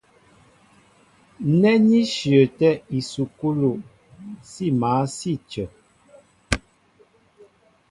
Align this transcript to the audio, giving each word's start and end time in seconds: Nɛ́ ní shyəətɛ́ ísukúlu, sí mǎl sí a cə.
Nɛ́ 1.61 1.75
ní 1.87 1.99
shyəətɛ́ 2.13 2.81
ísukúlu, 2.97 3.71
sí 4.49 4.65
mǎl 4.79 5.03
sí 5.17 5.31
a 5.37 5.41
cə. 5.49 5.63